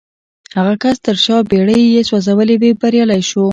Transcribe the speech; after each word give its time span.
هغه 0.57 0.73
کس 0.81 0.95
چې 0.99 1.03
تر 1.07 1.15
شا 1.23 1.37
بېړۍ 1.49 1.81
يې 1.93 2.01
سوځولې 2.09 2.55
وې 2.61 2.71
بريالی 2.81 3.21
شو. 3.29 3.45